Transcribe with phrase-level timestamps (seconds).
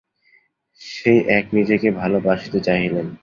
[0.81, 3.07] সেই এক নিজেকে ভালবাসিতে চাহিলেন।